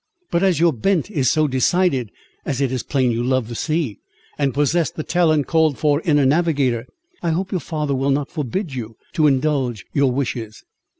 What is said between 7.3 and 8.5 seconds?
your father will not